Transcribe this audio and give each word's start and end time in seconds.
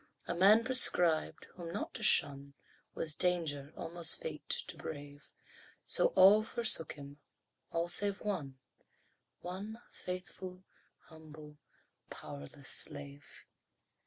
A 0.25 0.33
man 0.33 0.63
proscribed, 0.63 1.45
whom 1.53 1.71
not 1.73 1.93
to 1.93 2.01
shun 2.01 2.55
Was 2.95 3.13
danger, 3.13 3.71
almost 3.77 4.19
fate, 4.19 4.49
to 4.65 4.75
brave, 4.75 5.29
So 5.85 6.07
all 6.15 6.41
forsook 6.41 6.93
him, 6.93 7.19
all 7.71 7.87
save 7.87 8.19
one 8.19 8.57
One 9.41 9.79
faithful, 9.91 10.63
humble, 11.01 11.59
powerless 12.09 12.69
slave. 12.71 13.45